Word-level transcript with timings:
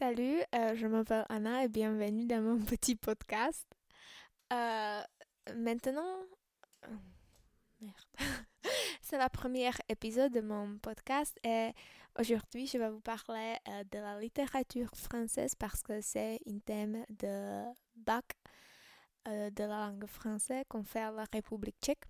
Salut, 0.00 0.40
euh, 0.54 0.74
je 0.76 0.86
m'appelle 0.86 1.26
Anna 1.28 1.62
et 1.62 1.68
bienvenue 1.68 2.24
dans 2.24 2.40
mon 2.40 2.58
petit 2.64 2.96
podcast. 2.96 3.66
Euh, 4.50 5.02
maintenant, 5.54 6.16
oh, 6.88 6.94
merde, 7.82 7.94
c'est 9.02 9.18
la 9.18 9.28
première 9.28 9.76
épisode 9.90 10.32
de 10.32 10.40
mon 10.40 10.78
podcast 10.78 11.38
et 11.44 11.72
aujourd'hui 12.18 12.66
je 12.66 12.78
vais 12.78 12.88
vous 12.88 13.02
parler 13.02 13.56
euh, 13.68 13.84
de 13.92 13.98
la 13.98 14.18
littérature 14.18 14.88
française 14.94 15.54
parce 15.54 15.82
que 15.82 16.00
c'est 16.00 16.40
un 16.48 16.58
thème 16.60 17.04
de 17.10 17.62
bac 17.94 18.24
de 19.26 19.64
la 19.64 19.88
langue 19.88 20.06
française 20.06 20.64
qu'on 20.66 20.82
fait 20.82 21.02
à 21.02 21.12
la 21.12 21.26
République 21.30 21.76
tchèque. 21.82 22.04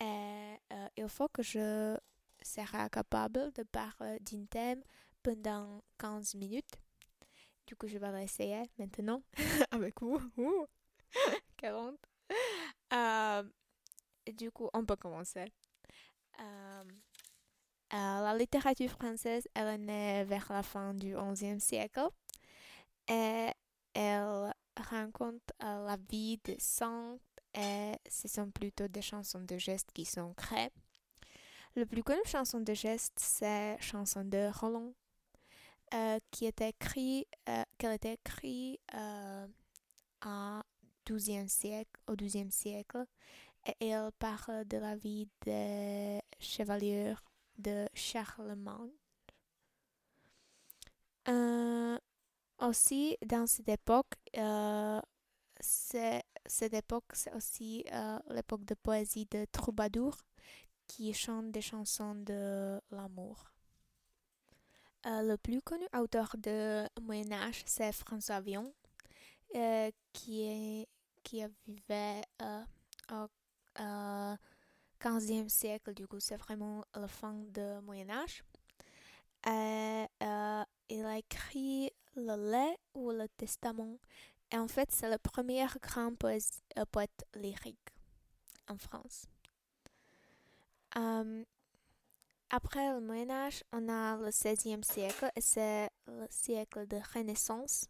Et 0.00 0.56
il 0.96 1.08
faut 1.10 1.28
que 1.28 1.42
je 1.42 1.94
serai 2.40 2.88
capable 2.90 3.52
de 3.52 3.64
parler 3.64 4.18
d'un 4.20 4.46
thème 4.46 4.82
pendant 5.22 5.82
15 5.98 6.36
minutes. 6.36 6.78
Du 7.66 7.76
coup, 7.76 7.86
je 7.86 7.98
vais 7.98 8.12
l'essayer 8.12 8.62
maintenant 8.78 9.22
avec 9.70 10.00
vous. 10.00 10.20
40. 11.56 11.96
Euh, 12.92 13.42
du 14.34 14.50
coup, 14.50 14.68
on 14.74 14.84
peut 14.84 14.96
commencer. 14.96 15.46
Euh, 16.40 16.84
euh, 17.94 18.20
la 18.22 18.34
littérature 18.36 18.90
française, 18.90 19.46
elle 19.54 19.68
est 19.68 19.78
née 19.78 20.24
vers 20.24 20.46
la 20.50 20.62
fin 20.62 20.94
du 20.94 21.14
XIe 21.14 21.60
siècle 21.60 22.08
et 23.08 23.48
elle 23.94 24.54
raconte 24.76 25.52
la 25.60 25.96
vie 26.08 26.38
des 26.44 26.58
saints 26.58 27.18
et 27.54 27.92
ce 28.08 28.28
sont 28.28 28.50
plutôt 28.50 28.88
des 28.88 29.02
chansons 29.02 29.42
de 29.42 29.58
gestes 29.58 29.92
qui 29.92 30.04
sont 30.04 30.32
créées. 30.34 30.72
Le 31.74 31.86
plus 31.86 32.02
connu 32.02 32.20
chanson 32.26 32.60
de 32.60 32.74
gestes, 32.74 33.18
c'est 33.18 33.78
Chanson 33.80 34.24
de 34.24 34.50
Roland 34.52 34.92
euh, 35.94 36.18
qui 36.30 36.46
est 36.46 36.60
écrit, 36.62 37.26
euh, 37.50 37.64
écrite 38.02 38.80
euh, 38.94 39.46
au 40.24 40.62
XIIe 41.06 41.48
siècle, 41.48 42.00
au 42.08 42.16
XIIe 42.16 42.50
siècle, 42.50 43.04
et 43.66 43.88
elle 43.88 44.10
parle 44.18 44.64
de 44.64 44.78
la 44.78 44.96
vie 44.96 45.28
des 45.44 46.20
chevaliers 46.38 47.14
de 47.58 47.86
Charlemagne. 47.94 48.92
aussi, 52.58 53.18
dans 53.26 53.46
cette 53.46 53.68
époque, 53.68 54.14
cette 55.60 56.72
époque, 56.72 57.12
c'est 57.12 57.34
aussi 57.34 57.84
l'époque 58.30 58.64
de 58.64 58.74
poésie 58.74 59.26
de 59.30 59.44
troubadour 59.52 60.16
qui 60.86 61.12
chante 61.12 61.50
des 61.52 61.60
chansons 61.60 62.14
de 62.14 62.80
l'amour. 62.90 63.51
Euh, 65.04 65.22
le 65.22 65.36
plus 65.36 65.60
connu 65.62 65.84
auteur 65.94 66.36
de 66.38 66.86
Moyen 67.00 67.32
Âge, 67.32 67.62
c'est 67.66 67.92
François 67.92 68.40
Villon, 68.40 68.72
euh, 69.56 69.90
qui, 70.12 70.42
est, 70.42 70.88
qui 71.24 71.42
vécu 71.88 72.28
euh, 72.40 72.62
au 73.10 74.36
XVe 75.00 75.48
siècle, 75.48 75.92
du 75.94 76.06
coup 76.06 76.20
c'est 76.20 76.36
vraiment 76.36 76.84
la 76.94 77.08
fin 77.08 77.32
du 77.32 77.80
Moyen 77.82 78.10
Âge. 78.10 78.44
il 79.44 81.04
a 81.04 81.18
écrit 81.18 81.90
le 82.14 82.50
lait 82.52 82.78
ou 82.94 83.10
le 83.10 83.26
testament. 83.36 83.98
Et 84.52 84.58
en 84.58 84.68
fait, 84.68 84.92
c'est 84.92 85.10
le 85.10 85.18
premier 85.18 85.66
grand 85.80 86.14
poète, 86.14 87.24
lyrique 87.34 87.90
en 88.68 88.76
France. 88.76 89.26
Après 92.54 92.92
le 92.92 93.00
Moyen 93.00 93.30
Âge, 93.30 93.64
on 93.72 93.88
a 93.88 94.18
le 94.18 94.28
XVIe 94.28 94.84
siècle 94.84 95.30
et 95.34 95.40
c'est 95.40 95.88
le 96.06 96.26
siècle 96.28 96.86
de 96.86 96.98
Renaissance. 97.14 97.86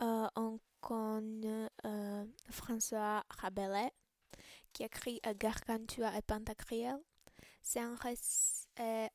Euh, 0.00 0.28
on 0.36 0.60
connaît 0.80 1.68
euh, 1.84 2.24
François 2.50 3.24
Rabelais 3.28 3.90
qui 4.72 4.84
écrit 4.84 5.20
euh, 5.26 5.34
Gargantua 5.36 6.16
et 6.16 6.22
Pantagruel. 6.22 7.00
C'est 7.64 7.80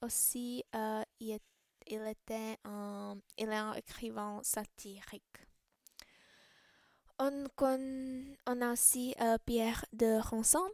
aussi 0.02 0.66
il, 1.22 1.40
était 1.88 2.58
un, 2.66 3.16
il 3.38 3.48
est 3.48 3.56
un 3.56 3.74
écrivain 3.76 4.42
satirique. 4.44 5.24
On, 7.18 7.46
on 8.46 8.62
a 8.62 8.74
aussi 8.74 9.16
Pierre 9.46 9.86
de 9.94 10.20
Ronsard 10.20 10.68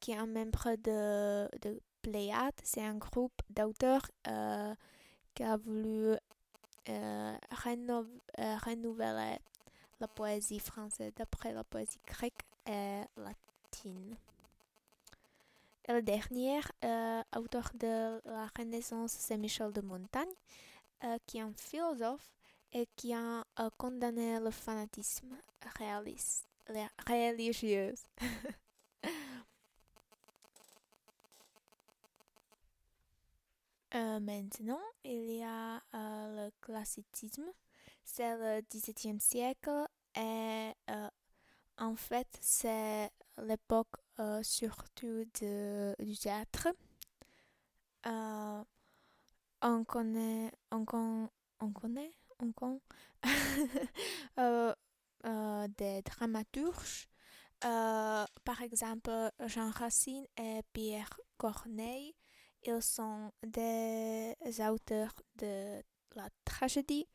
qui 0.00 0.10
est 0.10 0.16
un 0.16 0.26
membre 0.26 0.74
de 0.82 1.80
Pléiade, 2.06 2.54
c'est 2.62 2.82
un 2.82 2.94
groupe 2.94 3.42
d'auteurs 3.50 4.06
euh, 4.28 4.72
qui 5.34 5.42
a 5.42 5.56
voulu 5.56 6.12
euh, 6.12 6.18
euh, 6.88 7.36
renouveler 8.64 9.38
la 9.98 10.06
poésie 10.06 10.60
française 10.60 11.12
d'après 11.16 11.52
la 11.52 11.64
poésie 11.64 11.98
grecque 12.06 12.46
et 12.64 13.00
latine. 13.16 14.16
Et 15.88 15.92
le 15.94 16.02
dernier 16.02 16.60
auteur 17.36 17.70
de 17.74 18.20
la 18.24 18.48
Renaissance, 18.56 19.10
c'est 19.10 19.36
Michel 19.36 19.72
de 19.72 19.80
Montaigne, 19.80 20.34
qui 21.26 21.38
est 21.38 21.42
un 21.42 21.54
philosophe 21.54 22.30
et 22.72 22.86
qui 22.94 23.14
a 23.14 23.42
condamné 23.78 24.38
le 24.38 24.52
fanatisme 24.52 25.34
réaliste, 25.76 26.46
religieux. 27.08 27.94
Euh, 33.96 34.20
maintenant, 34.20 34.80
il 35.04 35.38
y 35.38 35.42
a 35.42 35.76
euh, 35.94 36.46
le 36.46 36.50
classicisme. 36.60 37.46
C'est 38.04 38.36
le 38.36 38.60
XVIIe 38.70 39.18
siècle 39.20 39.86
et 40.14 40.72
euh, 40.90 41.08
en 41.78 41.96
fait, 41.96 42.28
c'est 42.40 43.10
l'époque 43.38 43.96
surtout 44.42 45.24
de, 45.40 45.94
du 45.98 46.16
théâtre. 46.16 46.68
on 48.04 49.84
connaît, 49.84 50.52
on, 50.70 50.84
on 51.60 51.70
connaît, 51.72 52.12
on 52.38 52.52
connaît 52.52 52.82
des 55.78 56.02
dramaturges. 56.02 57.08
par 57.60 58.62
exemple, 58.62 59.30
Jean 59.46 59.70
Racine 59.70 60.26
et 60.36 60.60
Pierre 60.72 61.18
Corneille 61.38 62.14
ils 62.66 62.82
sont 62.82 63.30
des 63.42 64.34
auteurs 64.68 65.14
de 65.36 65.82
la 66.14 66.28
tragédie. 66.44 67.06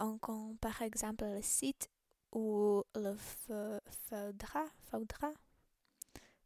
on 0.00 0.18
compte 0.18 0.58
par 0.60 0.82
exemple 0.82 1.24
le 1.24 1.42
site 1.42 1.90
ou 2.32 2.82
le 2.94 3.14
faudra, 3.14 4.64
faudra, 4.90 5.32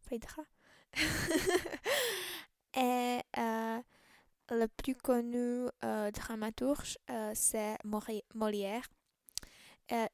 faudra. 0.00 0.44
Et 2.76 3.20
euh, 3.38 3.80
le 4.50 4.66
plus 4.66 4.94
connu 4.94 5.68
euh, 5.84 6.10
dramaturge, 6.10 6.98
euh, 7.10 7.32
c'est 7.34 7.76
Molière. 7.84 8.88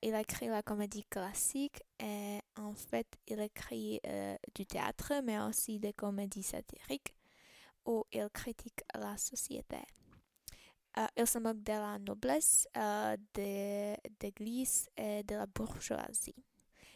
il 0.02 0.14
a 0.14 0.20
écrit 0.20 0.48
la 0.48 0.62
comédie 0.62 1.04
classique 1.04 1.82
et 1.98 2.40
en 2.56 2.74
fait, 2.74 3.06
il 3.28 3.40
écrit 3.40 4.00
du 4.54 4.66
théâtre, 4.66 5.12
mais 5.24 5.38
aussi 5.38 5.78
des 5.78 5.92
comédies 5.92 6.42
satiriques 6.42 7.14
où 7.86 8.04
il 8.12 8.28
critique 8.30 8.82
la 8.94 9.16
société. 9.16 9.78
Euh, 10.98 11.06
il 11.16 11.26
se 11.26 11.38
moque 11.38 11.62
de 11.62 11.72
la 11.72 11.98
noblesse, 11.98 12.66
euh, 12.76 13.16
de 13.34 13.94
l'église 14.20 14.88
et 14.96 15.22
de 15.22 15.36
la 15.36 15.46
bourgeoisie. 15.46 16.34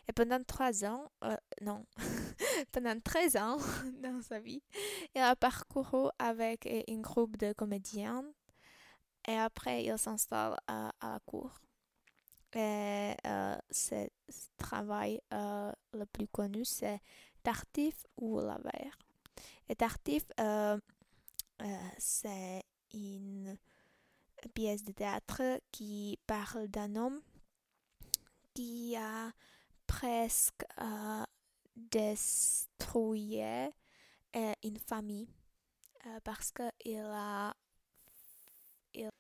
Et 0.09 0.13
pendant 0.13 0.43
trois 0.43 0.85
ans, 0.85 1.11
euh, 1.23 1.37
non, 1.63 1.87
pendant 2.73 2.99
13 3.01 3.37
ans 3.37 3.57
dans 4.03 4.21
sa 4.21 4.41
vie, 4.41 4.63
il 5.15 5.21
a 5.21 5.37
parcouru 5.37 6.09
avec 6.19 6.67
un 6.67 7.01
groupe 7.01 7.37
de 7.37 7.53
comédiens 7.53 8.25
et 9.27 9.37
après 9.37 9.85
il 9.85 9.97
s'installe 9.97 10.57
à, 10.67 10.91
la 11.01 11.21
cour. 11.25 11.53
Et 12.53 13.15
ce 13.71 14.09
travail 14.57 15.21
le 15.33 16.05
plus 16.05 16.29
connu, 16.29 16.65
c'est 16.65 17.01
Tartif 17.43 18.07
ou 18.17 18.39
La 18.41 18.59
Verre. 18.59 18.97
Et 19.69 19.77
Tartif, 19.77 20.25
euh, 20.41 20.79
euh, 21.63 21.89
c'est 21.99 22.63
une 22.93 23.57
pièce 24.55 24.85
de 24.85 24.93
théâtre 24.93 25.61
qui 25.73 26.19
parle 26.27 26.69
d'un 26.69 26.97
homme 26.97 27.21
qui 28.53 28.95
a 28.97 29.33
presque 29.87 30.65
euh, 30.81 31.25
détruit 31.75 33.41
une 34.63 34.79
famille 34.79 35.29
parce 36.23 36.53
qu'il 36.53 36.99
a, 36.99 37.55
il, 38.93 39.11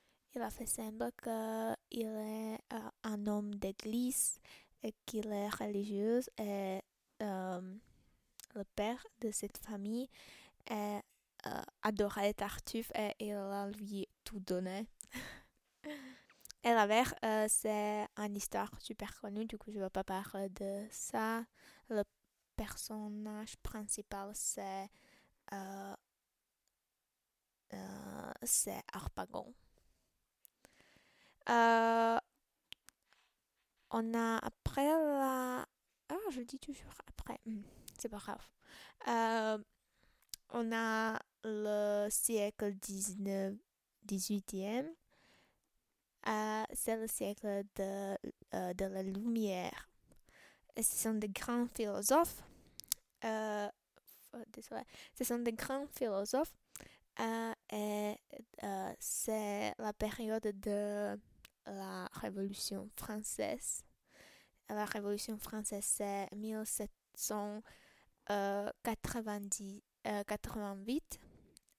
a 0.40 0.50
fait 0.50 0.66
semblant 0.66 1.10
qu'il 1.22 2.06
est 2.06 2.58
un 3.02 3.26
homme 3.26 3.54
d'église 3.54 4.38
et 4.82 4.92
qu'il 5.06 5.28
est 5.32 5.48
religieux 5.48 6.20
et 6.38 6.80
le 8.54 8.64
père 8.76 9.04
de 9.20 9.30
cette 9.30 9.58
famille 9.58 10.08
euh, 10.70 11.00
adorait 11.82 12.34
Tartuffe 12.34 12.90
et 12.94 13.14
il 13.20 13.34
a 13.34 13.68
lui 13.68 14.08
tout 14.24 14.40
donné. 14.40 14.86
Et 16.66 16.70
la 16.72 16.86
vert, 16.86 17.14
c'est 17.48 18.08
une 18.16 18.36
histoire 18.36 18.70
super 18.80 19.20
connue, 19.20 19.44
du 19.44 19.58
coup 19.58 19.70
je 19.70 19.78
ne 19.78 19.84
vais 19.84 19.90
pas 19.90 20.04
parler 20.04 20.48
de 20.48 20.86
ça. 20.90 21.44
Le 21.90 22.02
personnage 22.56 23.56
principal, 23.58 24.30
c'est 24.32 24.88
c'est 28.42 28.82
Harpagon. 28.92 29.54
on 33.90 34.14
a 34.14 34.38
après 34.38 34.86
la... 34.86 35.66
Ah, 36.08 36.16
je 36.30 36.40
dis 36.42 36.58
toujours 36.58 36.92
après. 37.06 37.40
Hmm, 37.46 37.62
c'est 38.04 38.10
pas 38.10 38.18
grave. 38.18 38.46
on 40.52 40.72
a 40.72 41.18
le 41.42 42.08
siècle 42.10 42.74
19, 42.74 43.54
18e. 44.06 44.86
c'est 46.74 46.96
le 46.96 47.06
siècle 47.06 47.64
de, 47.76 48.14
de 48.74 48.84
la 48.84 49.02
lumière. 49.02 49.88
Et 50.76 50.82
ce 50.82 50.96
sont 50.96 51.14
des 51.14 51.30
grands 51.30 51.66
philosophes. 51.74 52.42
désolé. 53.22 54.82
Ce 55.14 55.24
sont 55.24 55.38
des 55.38 55.54
grands 55.54 55.86
philosophes. 55.86 56.54
et 57.72 58.16
c'est 58.98 59.74
la 59.78 59.94
période 59.94 60.60
de 60.60 61.18
la 61.64 62.06
Révolution 62.12 62.90
française. 62.96 63.82
La 64.68 64.84
Révolution 64.84 65.38
française, 65.38 65.84
c'est 65.86 66.28
1788 68.28 71.20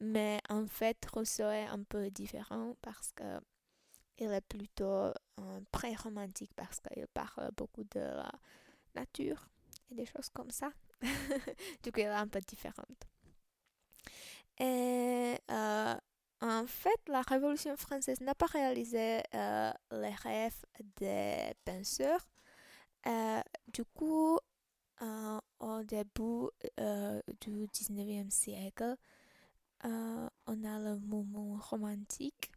mais 0.00 0.40
en 0.48 0.64
fait 0.66 1.04
Rousseau 1.12 1.50
est 1.50 1.66
un 1.66 1.82
peu 1.82 2.08
différent 2.10 2.76
parce 2.80 3.10
que 3.12 3.40
il 4.18 4.30
est 4.30 4.40
plutôt 4.42 5.12
pré-romantique 5.72 6.52
parce 6.54 6.78
qu'il 6.80 7.08
parle 7.08 7.50
beaucoup 7.56 7.82
de 7.84 8.00
la 8.00 8.30
nature 8.94 9.48
et 9.90 9.94
des 9.94 10.04
choses 10.04 10.28
comme 10.28 10.50
ça. 10.50 10.70
du 11.82 11.90
coup, 11.90 12.00
il 12.00 12.04
est 12.04 12.08
un 12.08 12.28
peu 12.28 12.40
différente. 12.40 13.08
Et 14.60 15.38
euh, 15.50 15.94
en 16.42 16.66
fait, 16.66 17.00
la 17.08 17.22
Révolution 17.22 17.76
française 17.76 18.20
n'a 18.20 18.34
pas 18.34 18.44
réalisé 18.46 19.22
euh, 19.34 19.72
les 19.90 20.14
rêves 20.14 20.64
des 20.96 21.54
penseurs. 21.64 22.28
Euh, 23.06 23.40
du 23.68 23.84
coup, 23.84 24.38
au 25.60 25.82
début 25.84 26.50
du 27.40 27.66
19e 27.68 28.30
siècle, 28.30 28.96
on 29.82 30.64
a 30.64 30.78
le 30.78 30.98
mouvement 30.98 31.56
romantique. 31.56 32.52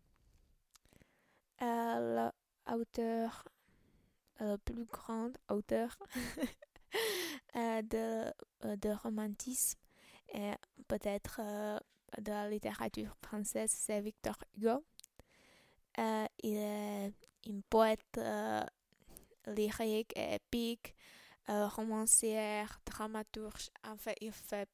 L'auteur, 1.62 3.46
le 4.42 4.58
plus 4.58 4.84
grand 4.86 5.32
auteur 5.48 5.98
de, 7.56 8.94
romantisme 9.04 9.80
et 10.34 10.52
peut-être 10.90 11.40
de 12.22 12.32
la 12.32 12.50
littérature 12.50 13.16
française, 13.22 13.72
c'est 13.72 14.02
Victor 14.02 14.36
Hugo. 14.56 14.84
Euh, 16.00 16.26
il 16.42 16.58
est 16.58 17.14
un 17.48 17.62
poète 17.70 18.18
euh, 18.18 18.64
lyrique 19.48 20.14
et 20.16 20.36
épique, 20.36 20.96
euh, 21.50 21.68
romancière, 21.68 22.80
dramaturge, 22.86 23.70
en 23.84 23.98
fait, 23.98 24.18
il 24.22 24.32
fait 24.32 24.70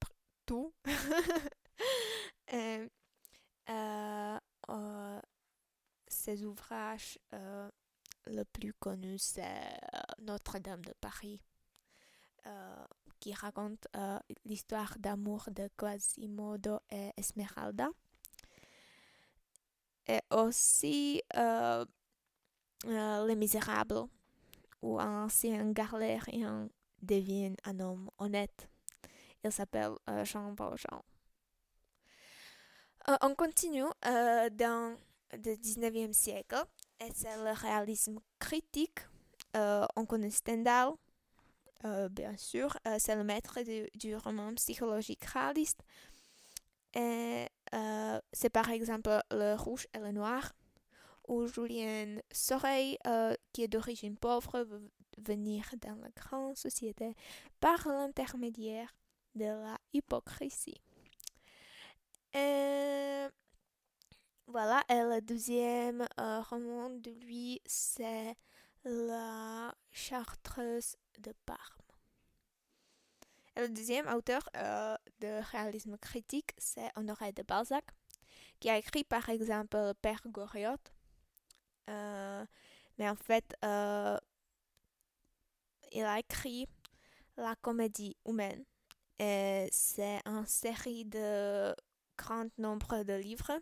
tout. 0.45 0.73
ses 6.07 6.43
ouvrages 6.43 7.19
le 8.25 8.43
plus 8.43 8.73
connu, 8.73 9.17
c'est 9.17 9.77
Notre-Dame 10.19 10.83
de 10.83 10.93
Paris 10.99 11.41
qui 13.19 13.33
raconte 13.33 13.87
euh, 13.95 14.19
l'histoire 14.45 14.95
d'amour 14.97 15.49
de 15.51 15.69
Quasimodo 15.77 16.79
et 16.89 17.11
Esmeralda. 17.17 17.89
Et 20.07 20.21
aussi 20.31 21.21
euh, 21.35 21.85
euh, 22.85 23.27
Les 23.27 23.35
Misérables, 23.35 24.05
où 24.81 24.99
un 24.99 25.25
ancien 25.25 25.71
galérien 25.71 26.69
devient 27.01 27.53
un 27.65 27.79
homme 27.79 28.09
honnête. 28.17 28.67
Il 29.43 29.51
s'appelle 29.51 29.93
Jean 30.23 30.53
Valjean. 30.53 31.01
on 33.21 33.35
continue 33.35 33.85
dans 34.03 34.97
le 35.31 35.37
19e 35.55 36.11
siècle 36.11 36.61
et 36.99 37.09
c'est 37.13 37.37
le 37.37 37.53
réalisme 37.53 38.19
critique. 38.37 38.99
on 39.53 40.05
connaît 40.05 40.31
Stendhal, 40.31 40.93
euh, 41.85 42.09
bien 42.09 42.35
sûr, 42.35 42.77
euh, 42.87 42.97
c'est 42.99 43.15
le 43.15 43.23
maître 43.23 43.59
du, 43.95 44.15
roman 44.15 44.53
psychologique 44.55 45.23
réaliste. 45.23 45.81
Euh, 46.97 47.47
c'est 48.33 48.49
par 48.49 48.69
exemple 48.69 49.21
Le 49.31 49.55
Rouge 49.55 49.87
et 49.93 49.99
le 49.99 50.11
Noir, 50.11 50.53
où 51.27 51.47
Julien 51.47 52.17
Soreille, 52.31 52.97
qui 53.53 53.63
est 53.63 53.67
d'origine 53.67 54.17
pauvre, 54.17 54.61
veut 54.61 54.91
venir 55.17 55.63
dans 55.81 55.95
la 55.95 56.09
grande 56.09 56.57
société 56.57 57.15
par 57.59 57.87
l'intermédiaire 57.87 58.95
de 59.35 59.45
la 59.45 59.77
hypocrisie. 59.93 60.81
Voilà, 64.47 64.83
et 64.89 64.95
le 64.95 65.21
deuxième 65.21 66.07
roman 66.17 66.89
de 66.89 67.11
lui, 67.11 67.61
c'est 67.67 68.35
La 68.83 69.75
Chartreuse 69.91 70.95
de 71.19 71.33
Parme. 71.45 71.59
le 73.55 73.69
deuxième 73.69 74.07
auteur 74.07 74.49
euh, 74.55 74.95
de 75.19 75.41
réalisme 75.51 75.97
critique, 75.97 76.51
c'est 76.57 76.89
Honoré 76.95 77.31
de 77.33 77.43
Balzac, 77.43 77.85
qui 78.59 78.69
a 78.69 78.77
écrit 78.77 79.03
par 79.03 79.29
exemple 79.29 79.93
Père 80.01 80.21
Goriot. 80.27 80.77
Euh, 81.89 82.45
mais 82.97 83.09
en 83.09 83.15
fait, 83.15 83.55
euh, 83.65 84.17
il 85.91 86.03
a 86.03 86.19
écrit 86.19 86.67
la 87.37 87.55
comédie 87.55 88.15
humaine. 88.25 88.63
C'est 89.19 90.21
une 90.25 90.45
série 90.45 91.05
de 91.05 91.75
grand 92.17 92.47
nombre 92.57 93.03
de 93.03 93.13
livres 93.13 93.59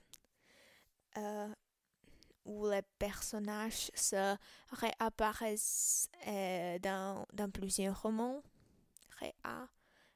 où 2.48 2.68
les 2.68 2.82
personnages 2.98 3.92
se 3.94 4.36
réapparaissent 4.72 6.10
euh, 6.28 6.80
dans, 6.80 7.52
plusieurs 7.52 8.02
romans, 8.02 8.42
réa, 9.20 9.68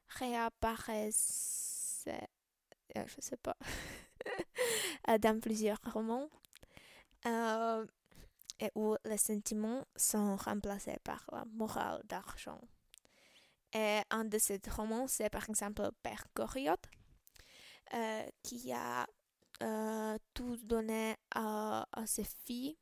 réapparaissent, 0.08 2.06
euh, 2.08 3.04
je 3.06 3.20
sais 3.20 3.36
pas, 3.36 3.56
euh, 5.08 5.18
dans 5.18 5.38
plusieurs 5.40 5.78
romans, 5.92 6.28
et 7.24 8.70
où 8.74 8.96
les 9.04 9.18
sentiments 9.18 9.84
sont 9.94 10.36
remplacés 10.36 10.98
par 11.04 11.24
la 11.32 11.44
morale 11.44 12.00
d'argent. 12.04 12.60
Et 13.74 14.00
un 14.10 14.24
de 14.24 14.38
ces 14.38 14.60
romans, 14.70 15.06
c'est 15.06 15.30
par 15.30 15.48
exemple 15.48 15.88
Père 16.02 16.24
Goriot, 16.34 16.76
qui 18.42 18.72
a 18.72 19.06
euh, 19.62 20.18
tout 20.34 20.56
donné 20.56 21.16
à, 21.34 21.86
ses 22.06 22.24
filles. 22.44 22.76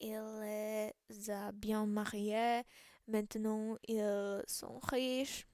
Il 0.00 0.20
les 0.40 1.30
a 1.30 1.52
bien 1.52 1.86
mariées. 1.86 2.62
Maintenant, 3.08 3.76
ils 3.88 4.42
sont 4.46 4.78
riches. 4.78 5.46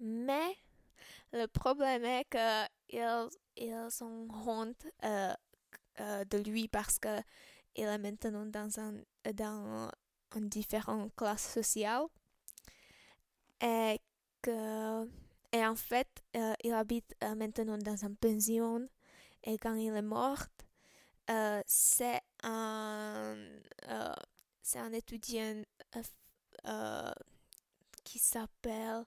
Mais 0.00 0.56
le 1.32 1.46
problème 1.46 2.04
est 2.04 2.24
qu'ils 2.30 3.28
ils 3.56 3.90
sont 3.90 4.28
honte 4.46 4.86
euh, 5.04 5.34
euh, 6.00 6.24
de 6.24 6.38
lui 6.38 6.68
parce 6.68 6.98
que 6.98 7.20
il 7.76 7.84
est 7.84 7.98
maintenant 7.98 8.46
dans 8.46 8.80
un 8.80 8.94
dans 9.34 9.90
une 10.36 10.48
différente 10.48 11.14
classe 11.16 11.52
sociale 11.52 12.06
et 13.60 14.00
que 14.42 15.08
et 15.54 15.64
en 15.64 15.76
fait, 15.76 16.08
euh, 16.34 16.52
il 16.64 16.72
habite 16.72 17.14
euh, 17.22 17.36
maintenant 17.36 17.78
dans 17.78 18.04
une 18.04 18.16
pension. 18.16 18.88
Et 19.44 19.56
quand 19.56 19.74
il 19.74 19.94
est 19.94 20.02
mort, 20.02 20.46
euh, 21.30 21.62
c'est 21.64 22.20
un, 22.42 23.36
c'est 24.60 24.80
un 24.80 24.92
étudiant 24.92 25.62
qui 28.02 28.18
s'appelle 28.18 29.04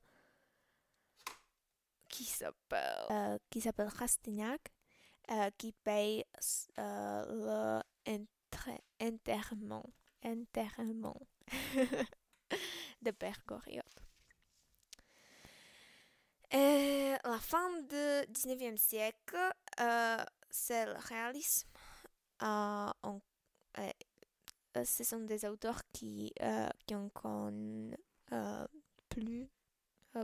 qui 2.08 2.24
s'appelle 2.24 3.40
qui 3.50 3.60
s'appelle 3.60 3.90
Rastignac 3.90 4.72
qui 5.58 5.74
paye 5.74 6.24
le 6.78 7.82
enterrement 9.02 9.86
enterrement 10.24 11.20
de 13.02 13.12
Bergoriot. 13.12 14.07
Et 16.52 17.16
la 17.26 17.40
fin 17.40 17.70
du 17.82 18.32
19e 18.32 18.78
siècle, 18.78 19.38
euh, 19.82 20.24
c'est 20.50 20.86
le 20.86 20.94
réalisme. 20.94 21.68
Euh, 22.42 22.92
euh, 23.80 24.84
ce 24.86 25.04
sont 25.04 25.20
des 25.20 25.44
auteurs 25.46 25.82
qui, 25.92 26.34
qui 26.86 26.96
en 26.96 27.10
connaissent 27.10 27.98
plus 29.10 29.50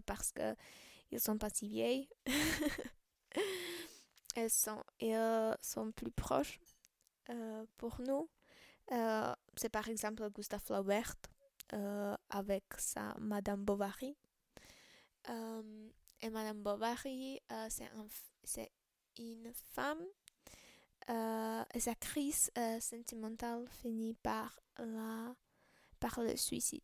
parce 0.06 0.32
qu'ils 0.32 1.20
sont 1.20 1.38
pas 1.38 1.50
si 1.50 1.68
vieilles. 1.68 2.08
ils, 4.38 4.50
sont, 4.50 4.84
ils 5.00 5.58
sont 5.62 5.92
plus 5.92 6.12
proches 6.12 6.60
pour 7.78 8.00
nous. 8.00 8.30
c'est 9.58 9.70
par 9.70 9.90
exemple 9.90 10.30
Gustave 10.30 10.62
Flaubert 10.62 11.16
avec 12.30 12.64
sa 12.78 13.14
Madame 13.20 13.66
Bovary. 13.66 14.16
Et 16.24 16.30
Madame 16.30 16.64
Bovary, 16.64 17.42
euh, 17.52 17.68
c'est 18.46 18.72
une 19.18 19.52
femme. 19.74 20.06
Euh, 21.10 21.64
et 21.74 21.82
sa 21.82 21.96
crise 21.96 22.50
euh, 22.58 22.80
sentimentale 22.80 23.68
finit 23.82 24.14
par, 24.14 24.58
le 24.80 26.36
suicide. 26.38 26.82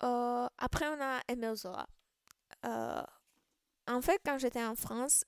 après, 0.00 0.88
on 0.88 1.00
a 1.02 1.20
Emile 1.28 1.54
Zola. 1.54 1.86
en 2.64 4.00
fait, 4.00 4.20
quand 4.24 4.38
j'étais 4.38 4.64
en 4.64 4.74
France, 4.74 5.24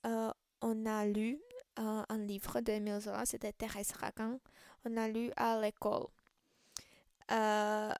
on 0.63 0.87
a 0.87 1.05
lu 1.05 1.39
un 1.77 2.17
livre 2.17 2.61
d'Emile 2.61 3.01
Zola, 3.01 3.27
c'était 3.27 3.53
Thérèse 3.53 3.93
Racan. 3.93 4.41
On 4.87 4.97
a 4.97 5.07
lu 5.07 5.31
à 5.37 5.61
l'école. 5.61 6.07
en 7.29 7.93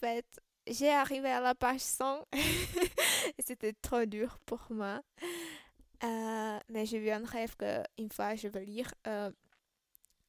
fait, 0.00 0.26
j'ai 0.66 0.90
arrivé 0.90 1.30
à 1.30 1.40
la 1.40 1.54
page 1.54 1.80
100 1.80 2.26
et 2.32 3.42
c'était 3.44 3.72
trop 3.72 4.04
dur 4.04 4.38
pour 4.46 4.64
moi. 4.70 5.02
Euh, 6.04 6.58
mais 6.68 6.84
j'ai 6.86 6.98
eu 6.98 7.10
un 7.10 7.24
rêve 7.24 7.54
qu'une 7.56 8.10
fois 8.10 8.34
je 8.34 8.48
vais 8.48 8.64
lire 8.64 8.92
euh, 9.06 9.30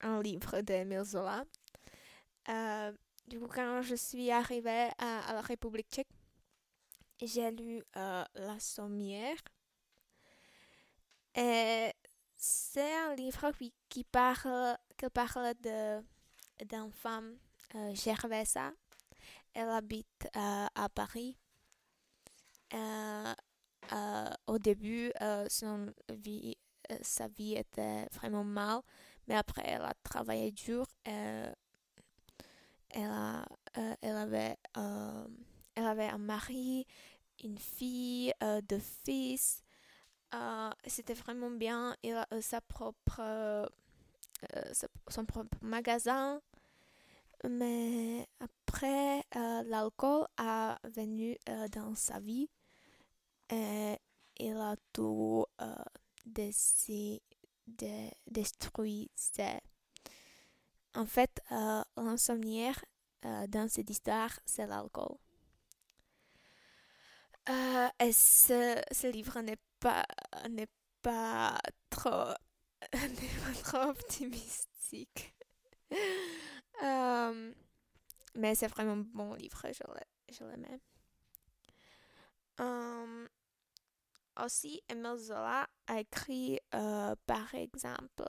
un 0.02 0.22
livre 0.22 0.62
d'Emile 0.62 1.04
Zola. 1.04 1.44
Euh, 2.50 2.92
du 3.28 3.40
coup, 3.40 3.48
quand 3.48 3.82
je 3.82 3.96
suis 3.96 4.30
arrivée 4.32 4.90
à, 4.98 5.34
la 5.34 5.42
République 5.42 5.90
tchèque, 5.90 6.10
j'ai 7.22 7.52
lu 7.52 7.82
La 7.96 8.60
Sommière. 8.60 9.38
Et 11.36 11.92
c'est 12.36 12.94
un 12.94 13.16
livre 13.16 13.52
qui, 13.90 14.04
parle, 14.04 14.78
qui 14.98 15.10
parle 15.10 15.54
d'une 15.64 16.92
femme, 16.92 17.38
Gervaisa, 17.94 18.74
elle 19.54 19.70
habite 19.70 20.28
euh, 20.36 20.68
à 20.74 20.90
Paris. 20.90 21.38
Euh, 22.74 23.34
euh, 23.92 24.30
au 24.48 24.58
début, 24.58 25.12
sa 27.02 27.28
vie 27.28 27.56
était 27.56 28.06
vraiment 28.12 28.44
mal, 28.44 28.82
mais 29.28 29.36
après, 29.36 29.64
elle 29.66 29.84
a 29.84 29.94
travaillé 30.04 30.52
dur. 30.52 30.88
elle, 31.06 31.54
avait, 34.04 34.58
un 34.76 36.18
mari, 36.18 36.88
une 37.44 37.58
fille, 37.58 38.34
deux 38.68 38.82
fils. 39.06 39.64
C'était 40.88 41.14
vraiment 41.14 41.52
bien. 41.52 41.96
Elle 42.04 42.18
a 42.18 42.42
sa 42.42 42.60
son 45.10 45.26
propre 45.26 45.58
magasin. 45.62 46.42
Mais 47.50 48.26
après, 48.40 49.24
euh, 49.36 49.64
l'alcool 49.64 50.28
a 50.38 50.80
venu 50.86 51.38
euh, 51.50 51.68
dans 51.68 51.94
sa 51.94 52.20
vie 52.20 52.50
et 53.50 53.98
il 54.38 54.56
a 54.58 54.76
tout 54.94 55.46
euh, 55.62 55.76
détruit. 58.28 59.12
En 60.96 61.06
fait, 61.06 61.42
l'insomnière 61.98 62.84
dans 63.24 63.68
cette 63.70 63.90
histoire, 63.90 64.40
c'est 64.46 64.68
l'alcool. 64.68 65.18
et 68.00 68.12
ce, 68.14 69.12
livre 69.12 69.42
n'est 69.42 69.60
pas, 69.80 70.06
n'est 70.50 70.68
pas 71.02 71.60
trop, 71.90 72.34
n'est 72.94 73.10
pas 73.10 73.62
trop 73.64 73.90
optimistique. 73.90 75.36
Euh, 76.82 77.54
mais 78.36 78.56
c'est 78.56 78.68
vraiment 78.68 78.94
un 78.94 79.06
bon 79.14 79.34
livre, 79.36 79.62
je 80.30 80.44
l'aimais. 80.44 80.80
Euh, 82.60 83.28
aussi, 84.44 84.82
Emile 84.90 85.18
Zola 85.18 85.68
a 85.88 86.00
écrit, 86.00 86.60
euh, 86.74 87.16
par 87.26 87.54
exemple, 87.54 88.24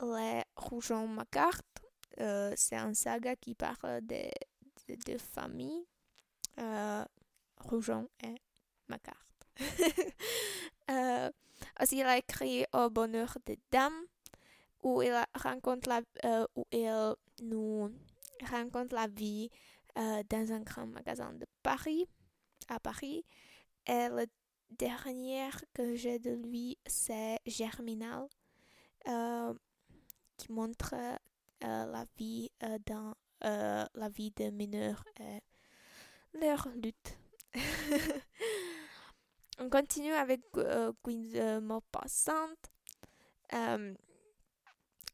Les 0.00 0.42
Rougeons 0.56 1.06
Macart. 1.06 1.62
c'est 2.16 2.76
un 2.76 2.94
saga 2.94 3.36
qui 3.36 3.54
parle 3.54 4.00
de, 4.02 4.30
de, 4.88 5.18
familles. 5.18 5.86
Rougeon 7.56 8.08
et 8.22 8.34
Macart. 8.88 9.26
aussi, 11.80 11.98
il 11.98 12.06
a 12.06 12.18
écrit 12.18 12.64
Au 12.72 12.90
bonheur 12.90 13.36
des 13.46 13.58
dames 13.70 14.06
où 14.82 15.02
il 15.02 15.12
rencontre 15.34 15.88
la, 15.88 16.02
euh, 16.24 16.46
où 16.54 16.64
il 16.72 17.14
nous 17.42 17.92
rencontre 18.50 18.94
la 18.94 19.06
vie 19.06 19.50
euh, 19.98 20.22
dans 20.28 20.52
un 20.52 20.60
grand 20.60 20.86
magasin 20.86 21.32
de 21.32 21.46
Paris, 21.62 22.06
à 22.68 22.78
Paris. 22.78 23.24
Et 23.86 24.08
le 24.08 24.26
dernier 24.70 25.48
que 25.74 25.94
j'ai 25.94 26.18
de 26.18 26.30
lui, 26.30 26.78
c'est 26.86 27.38
Germinal, 27.46 28.28
euh, 29.08 29.54
qui 30.36 30.52
montre 30.52 30.94
la 31.60 32.04
vie 32.16 32.50
dans 32.86 33.14
la 33.50 34.08
vie 34.08 34.30
des 34.30 34.50
mineurs 34.50 35.04
et 35.18 35.40
leur 36.34 36.68
lutte. 36.76 37.18
On 39.60 39.68
continue 39.68 40.12
avec 40.12 40.40
euh, 40.56 40.92
de 41.04 41.58
Maupassant. 41.58 42.54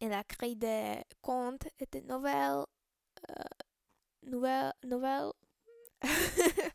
Il 0.04 0.12
a 0.12 0.22
créé 0.22 0.54
des 0.54 1.02
contes 1.22 1.66
et 1.78 1.86
des 1.90 2.02
nouvelles. 2.02 2.66
Euh, 3.30 3.44
nouvelles, 4.22 4.72
nouvelles. 4.84 5.32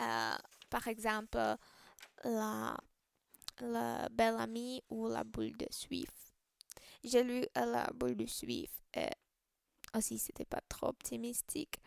Euh, 0.00 0.36
par 0.70 0.88
exemple, 0.88 1.36
la, 2.24 2.74
la 3.60 4.08
Belle 4.08 4.36
Amie 4.38 4.82
ou 4.88 5.08
La 5.08 5.24
Boule 5.24 5.54
de 5.58 5.66
Suif. 5.68 6.08
J'ai 7.04 7.22
lu 7.22 7.44
La 7.54 7.86
Boule 7.92 8.16
de 8.16 8.24
Suif 8.24 8.70
et 8.94 9.10
aussi 9.94 10.18
c'était 10.18 10.46
pas 10.46 10.62
trop 10.66 10.86
optimistique. 10.86 11.78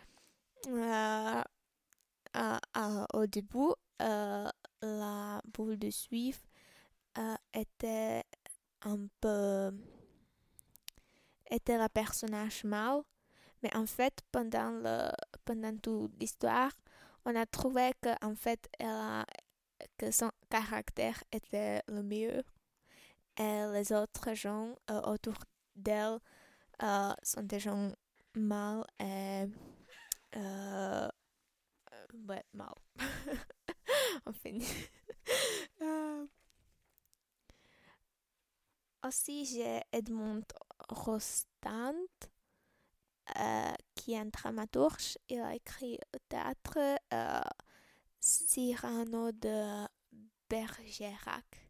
Euh, 0.67 1.41
au 3.15 3.25
début, 3.25 3.73
la 3.99 5.41
boule 5.43 5.79
de 5.79 5.89
Suif 5.89 6.45
était 7.51 8.23
un 8.83 9.07
peu 9.19 9.71
était 11.53 11.77
le 11.77 11.87
personnage 11.89 12.63
mâle, 12.63 13.01
mais 13.61 13.75
en 13.75 13.85
fait, 13.85 14.21
pendant, 14.31 14.71
le, 14.71 15.09
pendant 15.45 15.75
toute 15.77 16.11
l'histoire, 16.19 16.71
on 17.25 17.35
a 17.35 17.45
trouvé 17.45 17.91
que, 18.01 18.09
en 18.25 18.35
fait, 18.35 18.67
elle 18.79 19.23
que 19.97 20.11
son 20.11 20.31
caractère 20.49 21.23
était 21.31 21.81
le 21.87 22.03
mieux. 22.03 22.43
Et 23.37 23.65
les 23.73 23.91
autres 23.91 24.33
gens 24.33 24.75
euh, 24.91 25.01
autour 25.01 25.35
d'elle 25.75 26.19
euh, 26.81 27.13
sont 27.23 27.43
des 27.43 27.59
gens 27.59 27.91
mâles 28.35 28.85
et 28.99 29.45
euh, 30.35 31.09
ouais, 32.27 32.43
mal. 32.53 32.73
on 34.25 34.33
finit. 34.33 34.67
aussi, 39.05 39.45
j'ai 39.45 39.81
Edmond 39.91 40.43
Rostand, 40.89 41.95
euh, 43.39 43.73
qui 43.95 44.13
est 44.13 44.19
un 44.19 44.25
dramaturge. 44.25 45.17
Il 45.29 45.39
a 45.39 45.55
écrit 45.55 45.97
au 46.13 46.19
théâtre 46.27 46.77
euh, 47.13 47.41
Cyrano 48.19 49.31
de 49.31 49.87
Bergerac. 50.49 51.69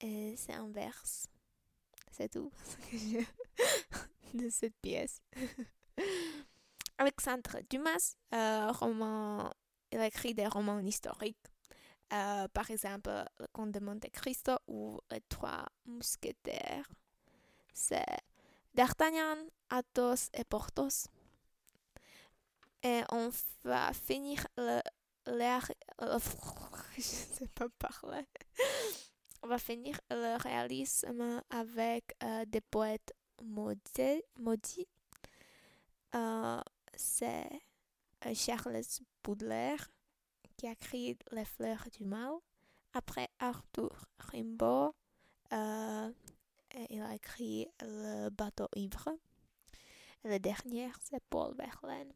Et 0.00 0.36
c'est 0.36 0.54
un 0.54 0.68
vers. 0.70 1.02
C'est 2.10 2.30
tout 2.30 2.50
de 4.34 4.48
cette 4.50 4.76
pièce. 4.80 5.20
Alexandre 6.98 7.60
Dumas, 7.68 8.16
euh, 8.34 8.72
roman, 8.72 9.52
il 9.92 9.98
a 9.98 10.06
écrit 10.06 10.34
des 10.34 10.46
romans 10.46 10.80
historiques. 10.80 11.36
Par 12.08 12.70
exemple, 12.70 13.10
Le 13.38 13.46
Comte 13.52 13.72
de 13.72 13.80
Monte 13.80 14.10
Cristo 14.10 14.52
ou 14.66 14.98
Les 15.10 15.20
Trois 15.28 15.66
Mousquetaires 15.84 16.88
c'est 17.72 18.04
D'Artagnan, 18.74 19.36
Athos 19.70 20.30
et 20.34 20.44
Porthos. 20.44 21.08
Et 22.82 23.02
on 23.10 23.30
va 23.64 23.92
finir 23.92 24.46
finir 29.58 30.00
le 30.10 30.40
réalisme 30.40 31.42
avec 31.50 32.16
euh, 32.22 32.44
des 32.46 32.60
poètes 32.60 33.12
maudits. 33.42 34.88
Euh, 36.14 36.60
c'est 36.94 37.48
Charles 38.34 38.82
Baudelaire 39.22 39.88
qui 40.56 40.66
a 40.66 40.72
écrit 40.72 41.16
Les 41.32 41.44
fleurs 41.44 41.86
du 41.96 42.04
mal. 42.04 42.32
Après 42.94 43.28
Arthur 43.38 44.06
Rimbaud, 44.18 44.94
il 46.88 47.02
a 47.02 47.14
écrit 47.14 47.68
Le 47.80 48.30
bateau 48.30 48.68
ivre. 48.74 49.08
Le 50.24 50.38
dernier, 50.38 50.90
c'est 51.00 51.22
Paul 51.30 51.54
Verlaine. 51.54 52.12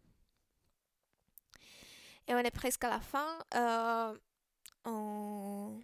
Et 2.27 2.35
on 2.35 2.39
est 2.39 2.51
presque 2.51 2.85
à 2.85 2.91
la 2.91 3.01
fin. 3.01 3.39
Euh, 3.55 4.19
on, 4.85 5.81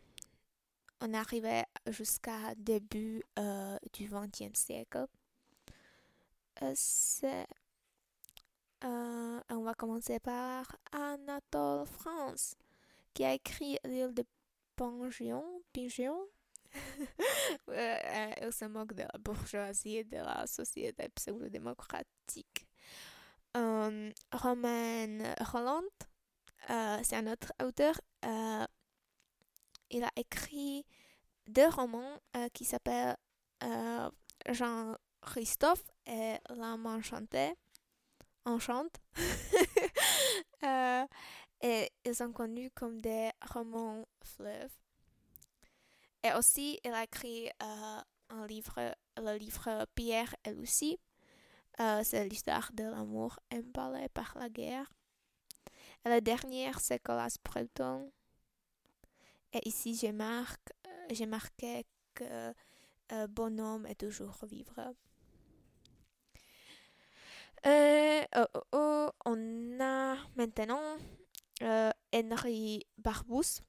on 1.01 1.15
arrivait 1.15 1.65
jusqu'à 1.87 2.55
début 2.57 3.23
euh, 3.39 3.79
du 3.93 4.09
XXe 4.09 4.59
siècle. 4.59 5.07
Euh, 8.85 9.41
on 9.51 9.63
va 9.63 9.75
commencer 9.75 10.19
par 10.21 10.77
Anatole 10.93 11.87
France, 11.87 12.55
qui 13.15 13.25
a 13.25 13.35
écrit 13.35 13.79
l'île 13.85 14.15
de. 14.15 14.25
Pingion. 14.79 15.45
Il 17.69 18.53
se 18.53 18.65
moque 18.67 18.95
de 18.95 19.03
la 19.03 19.19
bourgeoisie 19.19 19.97
et 19.97 20.05
de 20.05 20.19
la 20.19 20.47
société 20.47 21.09
pseudo-démocratique. 21.09 22.67
Romain 23.55 25.35
Roland 25.41 25.83
euh, 26.71 26.99
c'est 27.03 27.17
un 27.17 27.27
autre 27.27 27.53
auteur. 27.63 27.99
Euh, 28.25 28.67
il 29.91 30.05
a 30.05 30.11
écrit 30.17 30.85
deux 31.47 31.69
romans 31.69 32.21
euh, 32.37 32.49
qui 32.53 32.65
s'appellent 32.65 33.17
Jean-Christophe 34.49 35.85
et 36.07 36.37
L'âme 36.51 36.87
enchantée. 36.87 37.55
Enchante. 38.45 39.01
et 41.63 41.91
ils 42.05 42.15
sont 42.15 42.33
connus 42.33 42.71
comme 42.75 43.01
des 43.01 43.31
romans 43.51 44.07
fleuves. 44.23 44.73
Et 46.23 46.33
aussi, 46.37 46.81
il 46.85 46.93
a 46.93 47.05
écrit 47.05 47.49
un 47.61 48.47
livre, 48.47 48.95
le 49.17 49.37
livre 49.37 49.87
Pierre 49.95 50.35
et 50.45 50.53
Lucie. 50.53 50.99
c'est 51.79 52.29
l'histoire 52.29 52.71
de 52.73 52.85
l'amour 52.85 53.39
emballé 53.53 54.09
par 54.09 54.37
la 54.39 54.49
guerre. 54.49 54.91
Et 56.05 56.09
la 56.09 56.21
dernière, 56.21 56.81
c'est 56.81 56.99
Colas 56.99 57.37
Breton. 57.45 58.11
Et 59.53 59.67
ici, 59.69 59.95
j'ai 59.95 60.13
marqué, 60.13 60.75
j'ai 61.11 61.27
marqué 61.27 61.87
que 62.15 62.53
euh, 63.13 63.27
bonhomme 63.29 63.87
est 63.87 63.95
toujours 63.95 64.39
vivre. 64.47 64.95
Euh, 67.67 68.25
oh, 68.37 68.45
oh, 68.55 68.63
oh, 68.73 69.11
on 69.25 69.81
a 69.81 70.17
maintenant 70.37 70.97
euh, 71.63 71.91
Henri 72.15 72.87
Barbous 72.99 73.63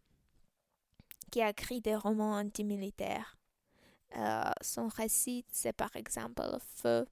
qui 1.30 1.42
a 1.42 1.50
écrit 1.50 1.82
des 1.82 1.96
romans 1.96 2.34
antimilitaires. 2.34 3.38
son 4.62 4.88
récit, 4.88 5.46
c'est 5.52 5.74
par 5.74 5.96
exemple 5.96 6.44
Feu, 6.76 7.06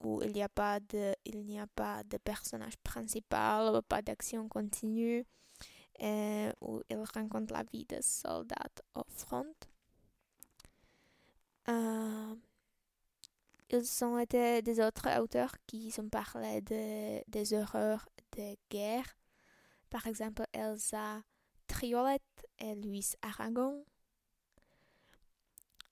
où 0.00 0.22
il 0.22 0.32
n'y 0.32 0.42
a 0.42 0.48
pas 0.48 0.80
de, 0.80 2.16
personnage 2.18 2.76
principal, 2.78 3.82
pas 3.82 4.02
d'action 4.02 4.48
continue, 4.48 5.24
et 5.98 6.48
où 6.60 6.80
il 6.88 7.02
rencontre 7.14 7.52
la 7.52 7.64
vie 7.64 7.84
de 7.84 7.98
soldats 8.00 8.56
au 8.94 9.02
front. 9.08 9.52
Euh, 11.68 12.34
ils 13.70 14.04
ont 14.04 14.18
été 14.18 14.62
des 14.62 14.80
autres 14.80 15.20
auteurs 15.20 15.54
qui 15.66 15.92
ont 15.98 16.08
parlé 16.08 16.62
de, 16.62 17.22
des 17.30 17.52
horreurs 17.52 18.08
de 18.36 18.56
guerre. 18.70 19.16
Par 19.90 20.06
exemple, 20.06 20.44
Elsa 20.52 21.22
Triolet 21.66 22.20
et 22.58 22.74
Louis 22.74 23.12
Aragon. 23.22 23.84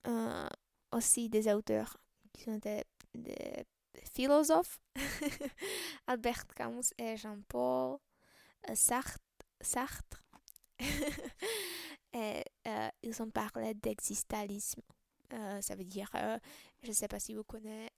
Euh, 0.07 0.49
aussi 0.93 1.29
des 1.29 1.53
auteurs 1.53 1.97
qui 2.33 2.49
ont 2.49 2.57
été 2.57 2.85
des 3.15 3.67
philosophes, 4.15 4.79
Albert 6.07 6.47
Camus 6.55 6.93
et 6.99 7.17
Jean-Paul 7.17 7.99
euh, 8.71 8.75
Sartre. 8.75 9.19
Sartre. 9.61 10.23
et, 12.13 12.45
euh, 12.67 12.89
ils 13.03 13.23
ont 13.23 13.31
parlé 13.31 13.75
d'existentialisme. 13.75 14.83
Euh, 15.33 15.61
ça 15.61 15.75
veut 15.75 15.85
dire, 15.85 16.11
je 16.83 16.89
ne 16.89 16.93
sais 16.93 17.09
pas 17.09 17.19
si 17.19 17.35
vous 17.35 17.45
connaissez 17.45 17.91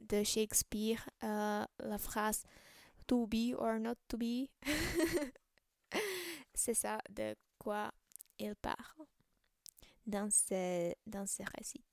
de 0.00 0.24
Shakespeare 0.24 1.06
la 1.20 1.98
phrase 1.98 2.42
to 3.06 3.26
be 3.26 3.54
or 3.56 3.78
not 3.78 3.96
to 4.08 4.16
be. 4.16 4.48
C'est 6.60 6.74
ça 6.74 6.98
de 7.08 7.34
quoi 7.58 7.90
il 8.38 8.54
parle 8.54 9.06
dans 10.06 10.28
ce, 10.30 10.92
dans 11.06 11.26
ce 11.26 11.42
récit 11.56 11.84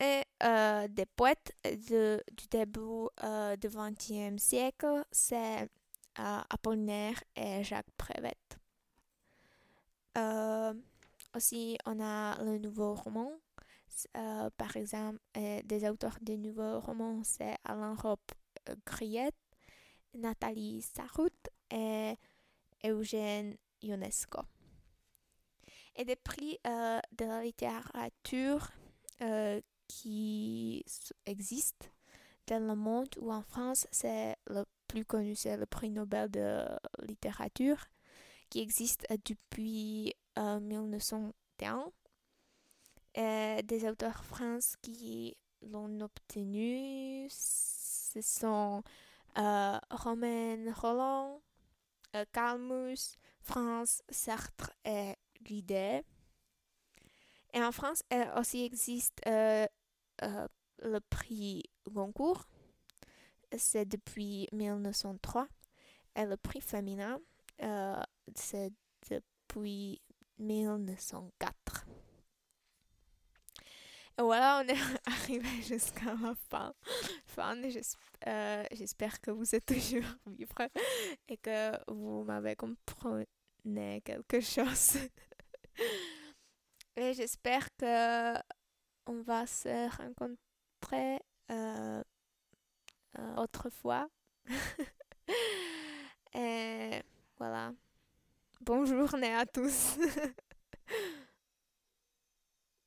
et 0.00 0.22
euh, 0.42 0.88
des 0.88 1.06
poètes 1.06 1.52
de, 1.64 2.22
du 2.32 2.46
début 2.48 3.08
euh, 3.22 3.56
du 3.56 3.68
XXe 3.68 4.40
siècle, 4.42 5.04
c'est 5.10 5.62
euh, 5.62 6.40
Apollinaire 6.48 7.22
et 7.36 7.64
Jacques 7.64 7.90
Prévert. 7.96 8.32
aussi, 11.34 11.76
on 11.84 12.00
a 12.00 12.42
le 12.44 12.58
nouveau 12.58 12.94
roman. 12.94 13.32
par 14.56 14.76
exemple, 14.76 15.18
des 15.34 15.88
auteurs 15.88 16.18
de 16.22 16.34
nouveaux 16.34 16.80
romans, 16.80 17.22
c'est 17.24 17.56
Alain 17.64 17.94
Rob 17.94 18.20
Griette, 18.86 19.34
Nathalie 20.14 20.82
Sarraute 20.82 21.48
et 21.70 22.14
Eugène 22.84 23.56
Ionesco. 23.82 24.42
Et 25.96 26.04
des 26.04 26.16
prix 26.16 26.58
de 26.64 27.24
la 27.24 27.42
littérature 27.42 28.70
qui 29.88 30.84
existe 31.26 31.90
dans 32.46 32.66
le 32.66 32.76
monde 32.76 33.08
ou 33.20 33.32
en 33.32 33.42
France, 33.42 33.86
c'est 33.90 34.36
le 34.46 34.64
plus 34.86 35.04
connu, 35.04 35.34
c'est 35.34 35.56
le 35.56 35.66
prix 35.66 35.90
Nobel 35.90 36.30
de 36.30 36.64
littérature 37.06 37.84
qui 38.48 38.60
existe 38.60 39.06
depuis 39.24 40.14
1901. 40.36 41.92
Euh, 43.16 43.58
Et 43.58 43.62
des 43.62 43.88
auteurs 43.88 44.24
français 44.24 44.76
qui 44.80 45.36
l'ont 45.62 46.00
obtenu, 46.00 47.28
ce 47.30 48.20
sont 48.20 48.82
euh, 49.36 49.78
Romain 49.90 50.72
Roland, 50.74 51.36
euh, 51.36 51.47
Calmus, 52.32 53.16
France, 53.42 54.02
Sartre 54.08 54.72
et 54.84 55.14
Guidet. 55.42 56.04
Et 57.54 57.62
en 57.62 57.72
France, 57.72 58.02
il 58.10 58.30
aussi 58.36 58.64
existe 58.64 59.20
euh, 59.26 59.66
le 60.82 61.00
prix 61.00 61.62
Goncourt, 61.88 62.48
c'est 63.56 63.86
depuis 63.86 64.48
1903. 64.52 65.48
Et 66.16 66.24
le 66.24 66.36
prix 66.36 66.60
féminin, 66.60 67.20
euh, 67.62 68.02
c'est 68.34 68.72
depuis 69.10 70.00
1904. 70.38 71.86
Voilà, 74.18 74.64
on 74.64 74.68
est 74.68 74.74
arrivé 75.06 75.62
jusqu'à 75.62 76.12
la 76.20 76.34
fin. 76.50 76.74
fin 77.24 77.56
euh, 78.26 78.64
J'espère 78.72 79.20
que 79.20 79.30
vous 79.30 79.54
êtes 79.54 79.66
toujours 79.66 80.10
vivre 80.26 80.68
et 81.28 81.36
que 81.36 81.70
vous 81.92 82.24
m'avez 82.24 82.56
compris 82.56 83.28
quelque 84.04 84.40
chose. 84.40 84.98
et 86.96 87.14
j'espère 87.14 87.68
que 87.76 88.34
on 89.06 89.22
va 89.22 89.46
se 89.46 89.88
rencontrer 89.96 91.20
euh, 91.52 92.02
euh, 93.18 93.36
autrefois. 93.36 94.08
Et 96.34 97.02
voilà. 97.38 97.72
Bonne 98.60 98.84
journée 98.84 99.34
à 99.34 99.46
tous. 99.46 99.96